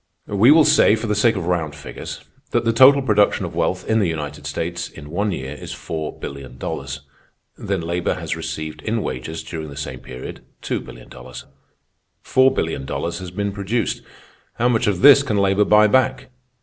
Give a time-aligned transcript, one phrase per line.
[0.25, 3.87] We will say, for the sake of round figures, that the total production of wealth
[3.87, 7.01] in the United States in one year is four billion dollars.
[7.55, 11.45] Then labor has received in wages, during the same period, two billion dollars.
[12.23, 14.01] Four billion dollars has been produced.
[14.55, 16.31] How much of this can labor buy back?